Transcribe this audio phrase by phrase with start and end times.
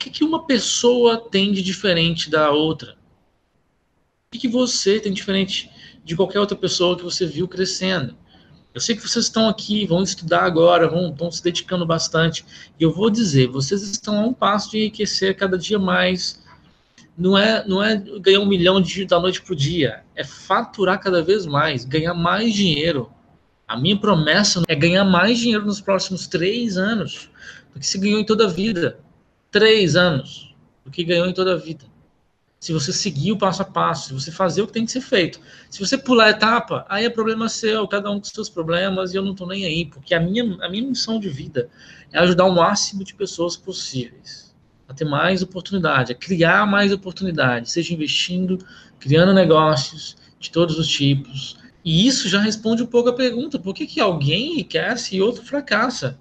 [0.00, 2.96] que, que uma pessoa tem de diferente da outra?
[4.26, 5.70] O que, que você tem diferente
[6.02, 8.16] de qualquer outra pessoa que você viu crescendo?
[8.72, 12.46] Eu sei que vocês estão aqui, vão estudar agora, vão, estão se dedicando bastante.
[12.78, 16.42] E eu vou dizer, vocês estão a um passo de enriquecer cada dia mais.
[17.18, 20.98] Não é, não é ganhar um milhão de, da noite para o dia, é faturar
[20.98, 23.10] cada vez mais, ganhar mais dinheiro.
[23.68, 27.28] A minha promessa é ganhar mais dinheiro nos próximos três anos
[27.74, 28.98] do que se ganhou em toda a vida.
[29.50, 31.84] Três anos do que ganhou em toda a vida
[32.60, 35.00] se você seguir o passo a passo, se você fazer o que tem que ser
[35.00, 35.40] feito.
[35.70, 39.16] Se você pular a etapa, aí é problema seu, cada um com seus problemas, e
[39.16, 41.70] eu não estou nem aí, porque a minha, a minha missão de vida
[42.12, 44.54] é ajudar o máximo de pessoas possíveis
[44.86, 48.58] a ter mais oportunidade, a criar mais oportunidade, seja investindo,
[48.98, 51.56] criando negócios de todos os tipos.
[51.82, 55.42] E isso já responde um pouco a pergunta: por que, que alguém enriquece e outro
[55.42, 56.18] fracassa?